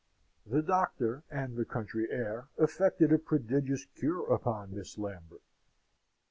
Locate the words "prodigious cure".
3.19-4.25